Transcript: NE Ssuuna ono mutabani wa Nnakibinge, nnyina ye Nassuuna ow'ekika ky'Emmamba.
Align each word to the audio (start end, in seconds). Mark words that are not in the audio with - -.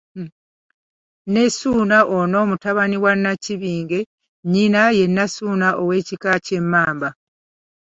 NE 1.33 1.41
Ssuuna 1.51 1.97
ono 2.17 2.39
mutabani 2.49 2.97
wa 3.03 3.11
Nnakibinge, 3.17 3.99
nnyina 4.45 4.81
ye 4.97 5.05
Nassuuna 5.15 5.67
ow'ekika 5.81 6.31
ky'Emmamba. 6.45 7.09